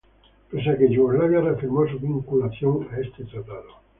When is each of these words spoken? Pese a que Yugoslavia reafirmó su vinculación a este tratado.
Pese 0.49 0.67
a 0.71 0.77
que 0.79 0.89
Yugoslavia 0.89 1.41
reafirmó 1.41 1.87
su 1.87 1.99
vinculación 1.99 2.87
a 2.91 2.99
este 3.01 3.23
tratado. 3.25 3.67